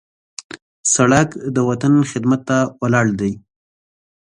سړک 0.93 1.29
د 1.55 1.57
وطن 1.69 1.93
خدمت 2.11 2.41
ته 2.49 2.57
ولاړ 2.81 3.07
دی. 3.19 3.31